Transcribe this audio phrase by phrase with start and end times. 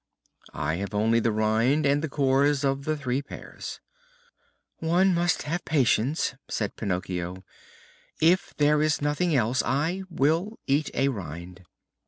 [0.55, 3.79] "I have only the rind and the cores of the three pears."
[4.77, 7.43] "One must have patience!" said Pinocchio;
[8.19, 11.65] "if there is nothing else I will eat a rind."